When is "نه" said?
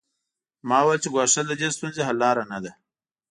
2.51-2.59